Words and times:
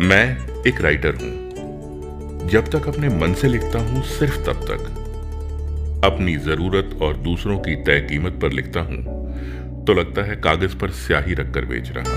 मैं 0.00 0.62
एक 0.62 0.80
राइटर 0.80 1.14
हूँ। 1.14 2.48
जब 2.48 2.68
तक 2.70 2.86
अपने 2.88 3.08
मन 3.08 3.32
से 3.34 3.48
लिखता 3.48 3.78
हूँ, 3.78 4.02
सिर्फ़ 4.02 4.36
तब 4.36 4.60
तक। 4.64 6.02
अपनी 6.04 6.36
ज़रूरत 6.36 6.98
और 7.02 7.16
दूसरों 7.16 7.58
की 7.58 7.74
तय 7.76 8.00
कीमत 8.00 8.38
पर 8.42 8.52
लिखता 8.52 8.80
हूँ 8.80 9.84
तो 9.84 9.94
लगता 9.94 10.22
है 10.22 10.36
कागज़ 10.36 10.76
पर 10.76 10.90
स्याही 10.90 11.34
रखकर 11.34 11.64
बेच 11.64 11.90
रहा 11.90 12.12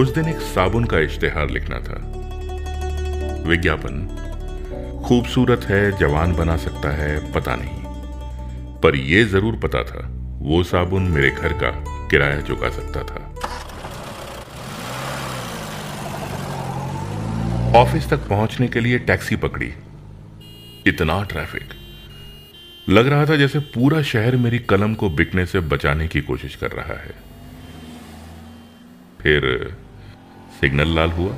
उस 0.00 0.14
दिन 0.14 0.28
एक 0.28 0.40
साबुन 0.54 0.84
का 0.84 0.98
इश्तेहार 0.98 1.50
लिखना 1.50 1.78
था। 1.78 2.00
विज्ञापन, 3.48 4.06
खूबसूरत 5.06 5.64
है, 5.64 5.98
जवान 5.98 6.34
बना 6.34 6.56
सकता 6.56 6.90
है, 6.90 7.32
पता 7.32 7.56
नहीं। 7.56 8.80
पर 8.80 8.96
यह 8.96 9.26
ज़रूर 9.26 9.56
पता 9.56 9.82
था, 9.82 10.08
वो 10.40 10.62
साबुन 10.62 11.02
मेरे 11.02 11.30
घर 11.30 11.52
का 11.52 11.70
किराया 12.08 12.40
चुका 12.40 12.70
सकता 12.70 13.02
था। 13.02 13.33
ऑफ़िस 17.76 18.08
तक 18.08 18.16
पहुँचने 18.16 18.68
के 18.68 18.80
लिए 18.80 18.98
टैक्सी 18.98 19.36
पकड़ी। 19.36 19.74
इतना 20.86 21.24
ट्रैफ़िक। 21.24 21.68
लग 22.88 23.06
रहा 23.06 23.26
था 23.26 23.36
जैसे 23.36 23.58
पूरा 23.58 24.02
शहर 24.02 24.36
मेरी 24.36 24.58
कलम 24.58 24.94
को 24.94 25.10
बिकने 25.10 25.46
से 25.46 25.60
बचाने 25.60 26.08
की 26.08 26.20
कोशिश 26.20 26.56
कर 26.56 26.70
रहा 26.70 27.00
है। 27.00 27.14
फिर 29.22 29.74
सिग्नल 30.60 30.88
लाल 30.88 31.10
हुआ। 31.10 31.32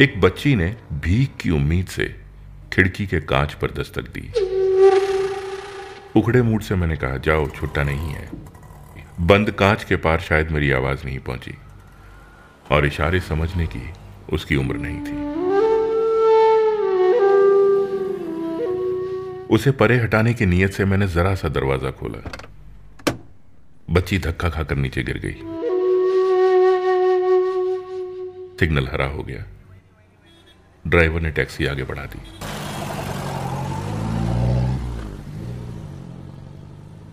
एक 0.00 0.20
बच्ची 0.20 0.56
ने 0.56 0.76
भीख 0.92 1.30
की 1.40 1.50
उम्मीद 1.50 1.86
से 1.86 2.20
खिड़की 2.72 3.06
के 3.06 3.20
कांच 3.20 3.54
पर 3.54 3.70
दस्तक 3.70 4.02
दी। 4.02 4.30
उखड़े 6.16 6.42
मूड 6.42 6.62
से 6.62 6.74
मैंने 6.74 6.96
कहा, 6.96 7.16
जाओ, 7.16 7.50
छुट्टा 7.50 7.82
नहीं 7.82 8.12
है। 8.12 8.28
बंद 9.20 9.50
कांच 9.50 9.84
के 9.84 9.96
पार 9.96 10.20
शायद 10.20 10.50
मेरी 10.50 10.70
आवाज़ 10.70 11.04
नहीं 11.04 11.18
पहुँची। 11.18 11.54
और 12.70 12.86
इशारे 12.86 13.20
समझने 13.20 13.66
की 13.66 13.90
उसकी 14.32 14.56
उम्र 14.56 14.76
नहीं 14.76 14.98
थी। 14.98 15.23
उसे 19.50 19.70
परे 19.70 19.98
हटाने 19.98 20.34
की 20.34 20.46
नीयत 20.46 20.72
से 20.72 20.84
मैंने 20.84 21.08
जरा 21.08 21.34
सा 21.34 21.48
दरवाज़ा 21.48 21.90
खोला। 21.90 22.30
बच्ची 23.90 24.18
धक्का 24.18 24.48
खाकर 24.48 24.76
नीचे 24.76 25.02
गिर 25.02 25.18
गई। 25.18 25.34
सिग्नल 28.58 28.88
हरा 28.88 29.06
हो 29.06 29.22
गया। 29.22 29.44
ड्राइवर 30.86 31.20
ने 31.20 31.30
टैक्सी 31.30 31.66
आगे 31.66 31.82
बढ़ा 31.82 32.04
दी। 32.04 32.18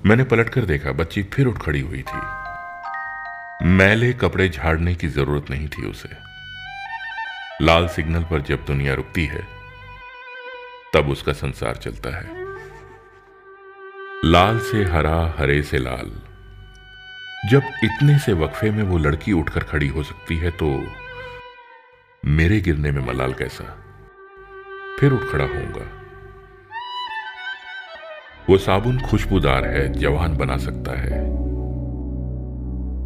मैंने 0.06 0.24
पलटकर 0.24 0.66
देखा, 0.66 0.92
बच्ची 0.92 1.24
फिर 1.24 1.48
उठ 1.48 1.58
खड़ी 1.58 1.82
हुई 1.82 2.02
थी। 2.02 3.66
मैले 3.66 4.14
कपड़े 4.14 4.50
झाड़ने 4.50 4.96
की 4.96 5.08
ज़रूरत 5.08 5.50
नहीं 5.50 5.68
थी 5.68 5.86
उसे। 5.86 6.09
लाल 7.62 7.88
सिग्नल 7.88 8.24
पर 8.24 8.42
जब 8.42 8.66
दुनिया 8.66 8.94
रुकती 8.94 9.26
है 9.26 9.61
तब 10.94 11.09
उसका 11.09 11.34
संसार 11.34 11.75
चलता 11.75 12.09
है। 12.17 12.30
लाल 14.25 14.59
से 14.59 14.84
हरा, 14.84 15.36
हरे 15.38 15.61
से 15.64 15.78
लाल। 15.78 16.11
जब 17.52 17.64
इतने 17.84 18.17
से 18.20 18.34
वक्फे 18.34 18.72
में 18.72 18.84
वो 18.84 18.97
लड़की 18.97 19.31
उठकर 19.31 19.64
खड़ी 19.64 19.88
हो 19.88 20.03
सकती 20.03 20.38
है 20.38 20.52
तो 20.52 20.67
मेरे 22.25 22.59
गिरने 22.59 22.92
में 22.92 23.02
मलाल 23.08 23.34
कैसा? 23.34 23.64
फिर 25.00 25.14
उठ 25.14 25.23
खड़ा 25.31 25.45
होऊँगा। 25.45 25.86
वो 28.50 28.58
साबुन 28.58 29.00
खुशबूदार 29.02 29.66
है, 29.66 29.94
जवान 29.94 30.38
बना 30.38 30.58
सकता 30.58 31.00
है। 31.00 31.19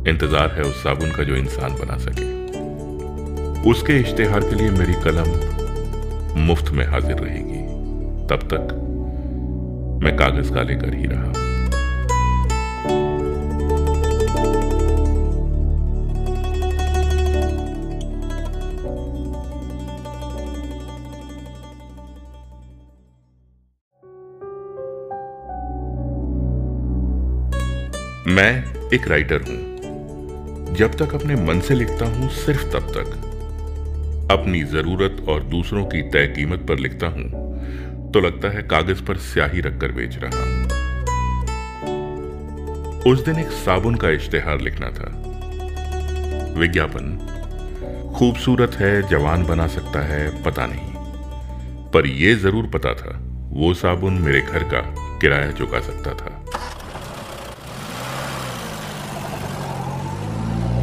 इंतज़ार 0.09 0.51
है 0.51 0.61
उस 0.61 0.83
साबुन 0.83 1.11
का 1.11 1.23
जो 1.23 1.35
इंसान 1.35 1.75
बना 1.75 1.97
सके। 1.97 2.33
उसके 3.69 3.99
इश्तेहार 3.99 4.39
के 4.39 4.55
लिए 4.55 4.69
मेरी 4.69 4.93
कलम 4.93 6.41
मुफ़्त 6.41 6.71
में 6.71 6.85
हाजिर 6.85 7.17
रहेगी। 7.17 7.64
तब 8.27 8.47
तक 8.53 8.73
मैं 10.03 10.15
कागज़ 10.17 10.53
का 10.53 10.61
लेकर 10.61 10.93
ही 10.93 11.05
रहा 11.05 11.33
मैं 28.27 28.89
एक 28.93 29.07
राइटर 29.07 29.41
हूँ। 29.41 30.73
जब 30.75 30.95
तक 30.95 31.13
अपने 31.15 31.35
मन 31.35 31.59
से 31.59 31.73
लिखता 31.73 32.05
हूँ, 32.05 32.29
सिर्फ़ 32.29 32.63
तब 32.63 32.87
तक। 32.97 33.21
अपनी 34.31 34.63
ज़रूरत 34.63 35.25
और 35.29 35.43
दूसरों 35.43 35.85
की 35.85 36.01
तय 36.01 36.27
कीमत 36.27 36.65
पर 36.69 36.79
लिखता 36.79 37.07
हूँ। 37.07 37.45
तो 38.15 38.21
लगता 38.21 38.49
है 38.49 38.63
कागज़ 38.63 39.03
पर 39.03 39.17
स्याही 39.17 39.61
रखकर 39.61 39.91
बेच 39.91 40.17
रहा। 40.17 40.39
उस 43.11 43.25
दिन 43.25 43.39
एक 43.39 43.47
साबुन 43.47 43.95
का 43.95 44.09
इश्तेहार 44.09 44.61
लिखना 44.61 44.89
था। 44.89 45.23
विज्ञापन। 46.59 47.31
खूबसूरत 48.17 48.71
है, 48.75 49.09
जवान 49.09 49.45
बना 49.45 49.67
सकता 49.67 49.99
है, 49.99 50.43
पता 50.43 50.65
नहीं। 50.65 50.93
पर 51.91 52.07
यह 52.07 52.37
ज़रूर 52.37 52.67
पता 52.67 52.93
था, 52.93 53.19
वो 53.51 53.73
साबुन 53.73 54.13
मेरे 54.13 54.41
घर 54.41 54.63
का 54.63 54.95
किराया 55.19 55.51
चुका 55.51 55.79
सकता 55.79 56.13
था। 56.13 56.45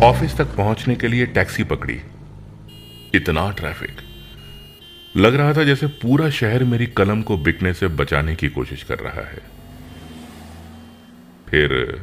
ऑफ़िस 0.06 0.36
तक 0.36 0.46
पहुँचने 0.56 0.96
के 0.96 1.08
लिए 1.08 1.26
टैक्सी 1.26 1.64
पकड़ी। 1.64 2.00
इतना 3.14 3.50
ट्रैफ़िक। 3.50 4.11
लग 5.16 5.34
रहा 5.34 5.52
था 5.52 5.64
जैसे 5.64 5.86
पूरा 5.86 6.30
शहर 6.30 6.64
मेरी 6.64 6.86
कलम 6.86 7.22
को 7.22 7.38
बिकने 7.38 7.74
से 7.74 7.88
बचाने 7.88 8.34
की 8.34 8.48
कोशिश 8.48 8.82
कर 8.82 8.98
रहा 8.98 9.28
है। 9.28 9.40
फिर 11.48 12.02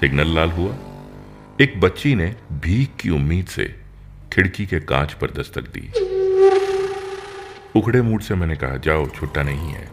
सिग्नल 0.00 0.34
लाल 0.34 0.50
हुआ। 0.50 0.72
एक 1.60 1.80
बच्ची 1.80 2.14
ने 2.14 2.36
भीख 2.52 2.90
की 3.00 3.10
उम्मीद 3.10 3.46
से 3.46 3.80
खिड़की 4.32 4.66
के 4.66 4.80
कांच 4.80 5.12
पर 5.12 5.30
दस्तक 5.30 5.62
दी। 5.62 5.90
उखड़े 7.76 8.02
मूड 8.02 8.20
से 8.20 8.34
मैंने 8.34 8.56
कहा, 8.56 8.76
जाओ, 8.76 9.08
छुट्टा 9.08 9.42
नहीं 9.42 9.72
है। 9.72 9.88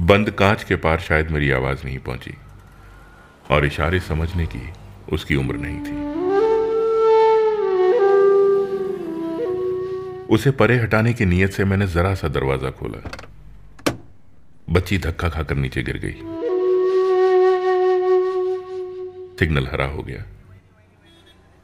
बंद 0.00 0.30
कांच 0.30 0.64
के 0.64 0.76
पार 0.76 1.00
शायद 1.00 1.30
मेरी 1.30 1.50
आवाज़ 1.50 1.84
नहीं 1.84 1.98
पहुँची। 1.98 2.34
और 3.50 3.66
इशारे 3.66 4.00
समझने 4.00 4.46
की 4.46 4.70
उसकी 5.12 5.36
उम्र 5.36 5.56
नहीं 5.56 5.78
थी। 5.78 6.03
उसे 10.30 10.50
परे 10.50 10.78
हटाने 10.78 11.12
की 11.12 11.24
नीयत 11.24 11.52
से 11.52 11.64
मैंने 11.64 11.86
जरा 11.86 12.14
सा 12.14 12.28
दरवाज़ा 12.28 12.70
खोला। 12.70 13.10
बच्ची 14.70 14.98
धक्का 14.98 15.28
खाकर 15.28 15.54
नीचे 15.54 15.82
गिर 15.82 15.98
गई। 15.98 16.12
सिग्नल 19.38 19.66
हरा 19.66 19.86
हो 19.86 20.02
गया। 20.02 20.24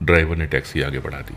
ड्राइवर 0.03 0.37
ने 0.37 0.47
टैक्सी 0.47 0.83
आगे 0.83 0.99
बढ़ा 0.99 1.21
दी। 1.21 1.35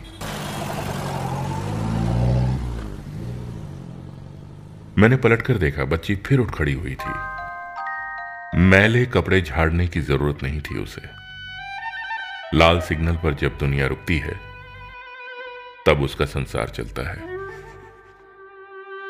मैंने 4.98 5.16
पलटकर 5.16 5.58
देखा, 5.58 5.84
बच्ची 5.84 6.16
फिर 6.16 6.38
उठ 6.38 6.50
खड़ी 6.50 6.72
हुई 6.72 6.94
थी। 6.94 8.58
मैले 8.58 9.06
कपड़े 9.06 9.42
झाड़ने 9.42 9.88
की 9.88 10.00
ज़रूरत 10.00 10.42
नहीं 10.42 10.60
थी 10.60 10.78
उसे। 10.78 11.02
लाल 12.54 12.80
सिग्नल 12.80 13.16
पर 13.16 13.34
जब 13.34 13.58
दुनिया 13.58 13.86
रुकती 13.86 14.18
है 14.18 14.53
तब 15.86 16.00
उसका 16.00 16.24
संसार 16.24 16.68
चलता 16.68 17.02
है। 17.10 17.22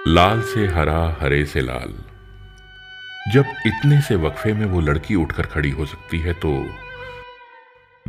लाल 0.09 0.41
से 0.43 0.67
हरा, 0.67 1.17
हरे 1.21 1.45
से 1.45 1.61
लाल। 1.61 1.95
जब 3.33 3.45
इतने 3.67 4.01
से 4.01 4.15
वक्फे 4.17 4.53
में 4.53 4.67
वो 4.67 4.81
लड़की 4.81 5.15
उठकर 5.15 5.47
खड़ी 5.47 5.71
हो 5.71 5.87
सकती 5.87 6.19
है 6.19 6.33
तो 6.33 6.51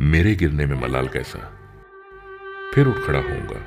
मेरे 0.00 0.34
गिरने 0.34 0.66
में 0.66 0.80
मलाल 0.80 1.08
कैसा? 1.08 1.38
फिर 2.74 2.86
उठ 2.86 2.96
खड़ा 2.96 3.18
होऊँगा। 3.18 3.60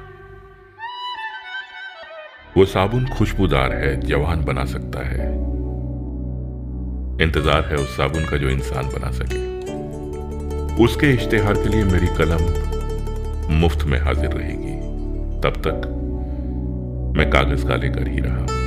वो 2.58 2.66
साबुन 2.66 3.08
खुशबूदार 3.08 3.74
है, 3.74 3.96
जवान 4.02 4.44
बना 4.44 4.66
सकता 4.66 5.06
है। 5.08 5.28
इंतज़ार 7.24 7.66
है 7.66 7.76
उस 7.76 7.98
साबुन 7.98 8.26
का 8.26 8.38
जो 8.38 8.50
इंसान 8.50 8.90
बना 8.90 9.12
सके। 9.12 9.48
उसके 10.84 11.14
इश्तेहार 11.14 11.54
के 11.54 11.70
लिए 11.70 11.84
मेरी 11.84 12.08
कलम 12.08 12.44
मुफ़्त 13.54 13.86
में 13.86 14.00
हाजिर 14.00 14.32
रहेगी। 14.32 14.89
तब 15.44 15.62
तक 15.68 15.88
मैं 17.18 17.30
कागज़ 17.32 17.68
का 17.68 17.76
लेकर 17.76 18.08
ही 18.08 18.20
रहा 18.20 18.59